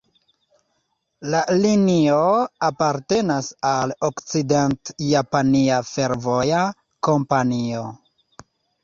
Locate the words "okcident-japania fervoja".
4.09-6.63